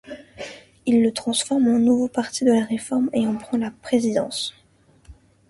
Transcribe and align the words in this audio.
Il 0.87 1.03
le 1.03 1.11
transforme 1.13 1.67
en 1.67 1.77
Nouveau 1.77 2.07
parti 2.07 2.43
de 2.43 2.51
la 2.51 2.65
réforme 2.65 3.11
et 3.13 3.27
en 3.27 3.35
prend 3.37 3.57
la 3.59 3.69
présidence. 3.69 4.55